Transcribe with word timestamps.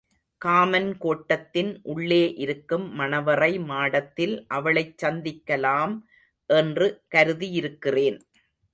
Common 0.41 0.97
கோட்டத்தின் 0.97 1.79
உள்ளே 1.83 2.33
இருக்கும் 2.35 2.87
மணவறை 2.93 3.59
மாடத்தில் 3.59 4.35
அவளைச் 4.47 5.05
சந்திக்கலாம் 5.05 5.95
என்று 6.49 6.87
கருதியிருக்கிறேன். 7.15 8.19